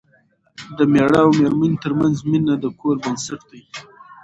[0.77, 3.61] د مېړه او مېرمنې ترمنځ مینه د کور بنسټ دی.